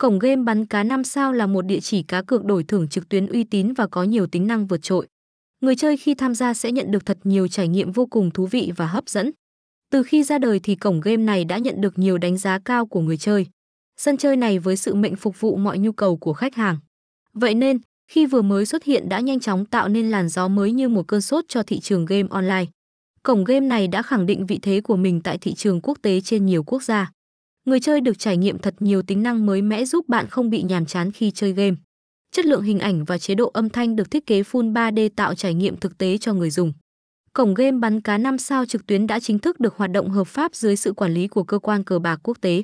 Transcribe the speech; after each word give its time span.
Cổng 0.00 0.18
game 0.18 0.36
bắn 0.36 0.66
cá 0.66 0.82
5 0.82 1.04
sao 1.04 1.32
là 1.32 1.46
một 1.46 1.62
địa 1.62 1.80
chỉ 1.80 2.02
cá 2.02 2.22
cược 2.22 2.44
đổi 2.44 2.64
thưởng 2.64 2.88
trực 2.88 3.08
tuyến 3.08 3.26
uy 3.26 3.44
tín 3.44 3.72
và 3.72 3.86
có 3.86 4.02
nhiều 4.02 4.26
tính 4.26 4.46
năng 4.46 4.66
vượt 4.66 4.82
trội. 4.82 5.06
Người 5.60 5.76
chơi 5.76 5.96
khi 5.96 6.14
tham 6.14 6.34
gia 6.34 6.54
sẽ 6.54 6.72
nhận 6.72 6.90
được 6.90 7.06
thật 7.06 7.18
nhiều 7.24 7.48
trải 7.48 7.68
nghiệm 7.68 7.92
vô 7.92 8.06
cùng 8.06 8.30
thú 8.30 8.46
vị 8.46 8.72
và 8.76 8.86
hấp 8.86 9.08
dẫn. 9.08 9.30
Từ 9.90 10.02
khi 10.02 10.22
ra 10.22 10.38
đời 10.38 10.60
thì 10.62 10.74
cổng 10.74 11.00
game 11.00 11.16
này 11.16 11.44
đã 11.44 11.58
nhận 11.58 11.80
được 11.80 11.98
nhiều 11.98 12.18
đánh 12.18 12.38
giá 12.38 12.58
cao 12.58 12.86
của 12.86 13.00
người 13.00 13.16
chơi. 13.16 13.46
Sân 13.96 14.16
chơi 14.16 14.36
này 14.36 14.58
với 14.58 14.76
sự 14.76 14.94
mệnh 14.94 15.16
phục 15.16 15.40
vụ 15.40 15.56
mọi 15.56 15.78
nhu 15.78 15.92
cầu 15.92 16.16
của 16.16 16.32
khách 16.32 16.54
hàng. 16.54 16.78
Vậy 17.32 17.54
nên, 17.54 17.78
khi 18.10 18.26
vừa 18.26 18.42
mới 18.42 18.66
xuất 18.66 18.84
hiện 18.84 19.08
đã 19.08 19.20
nhanh 19.20 19.40
chóng 19.40 19.64
tạo 19.64 19.88
nên 19.88 20.10
làn 20.10 20.28
gió 20.28 20.48
mới 20.48 20.72
như 20.72 20.88
một 20.88 21.08
cơn 21.08 21.20
sốt 21.20 21.44
cho 21.48 21.62
thị 21.62 21.80
trường 21.80 22.04
game 22.04 22.28
online. 22.30 22.66
Cổng 23.22 23.44
game 23.44 23.66
này 23.66 23.88
đã 23.88 24.02
khẳng 24.02 24.26
định 24.26 24.46
vị 24.46 24.58
thế 24.62 24.80
của 24.80 24.96
mình 24.96 25.20
tại 25.20 25.38
thị 25.38 25.54
trường 25.54 25.80
quốc 25.80 25.98
tế 26.02 26.20
trên 26.20 26.46
nhiều 26.46 26.62
quốc 26.62 26.82
gia. 26.82 27.10
Người 27.64 27.80
chơi 27.80 28.00
được 28.00 28.18
trải 28.18 28.36
nghiệm 28.36 28.58
thật 28.58 28.74
nhiều 28.80 29.02
tính 29.02 29.22
năng 29.22 29.46
mới 29.46 29.62
mẽ 29.62 29.84
giúp 29.84 30.08
bạn 30.08 30.26
không 30.26 30.50
bị 30.50 30.62
nhàm 30.62 30.86
chán 30.86 31.12
khi 31.12 31.30
chơi 31.30 31.52
game. 31.52 31.76
Chất 32.32 32.46
lượng 32.46 32.62
hình 32.62 32.78
ảnh 32.78 33.04
và 33.04 33.18
chế 33.18 33.34
độ 33.34 33.50
âm 33.54 33.68
thanh 33.68 33.96
được 33.96 34.10
thiết 34.10 34.26
kế 34.26 34.42
full 34.42 34.72
3D 34.72 35.08
tạo 35.16 35.34
trải 35.34 35.54
nghiệm 35.54 35.76
thực 35.76 35.98
tế 35.98 36.18
cho 36.18 36.34
người 36.34 36.50
dùng. 36.50 36.72
Cổng 37.32 37.54
game 37.54 37.78
bắn 37.78 38.00
cá 38.00 38.18
5 38.18 38.38
sao 38.38 38.66
trực 38.66 38.86
tuyến 38.86 39.06
đã 39.06 39.20
chính 39.20 39.38
thức 39.38 39.60
được 39.60 39.76
hoạt 39.76 39.90
động 39.90 40.10
hợp 40.10 40.26
pháp 40.26 40.54
dưới 40.54 40.76
sự 40.76 40.92
quản 40.92 41.14
lý 41.14 41.28
của 41.28 41.42
cơ 41.42 41.58
quan 41.58 41.84
cờ 41.84 41.98
bạc 41.98 42.20
quốc 42.22 42.40
tế. 42.40 42.62